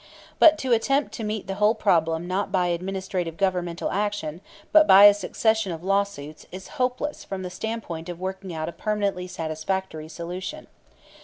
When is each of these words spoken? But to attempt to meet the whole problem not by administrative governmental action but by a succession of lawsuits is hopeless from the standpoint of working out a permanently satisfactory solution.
But 0.39 0.57
to 0.57 0.73
attempt 0.73 1.11
to 1.11 1.23
meet 1.23 1.45
the 1.45 1.53
whole 1.61 1.75
problem 1.75 2.25
not 2.25 2.51
by 2.51 2.69
administrative 2.69 3.37
governmental 3.37 3.91
action 3.91 4.41
but 4.71 4.87
by 4.87 5.03
a 5.03 5.13
succession 5.13 5.71
of 5.71 5.83
lawsuits 5.83 6.47
is 6.51 6.69
hopeless 6.79 7.23
from 7.23 7.43
the 7.43 7.51
standpoint 7.51 8.09
of 8.09 8.19
working 8.19 8.51
out 8.51 8.67
a 8.67 8.71
permanently 8.71 9.27
satisfactory 9.27 10.09
solution. 10.09 10.65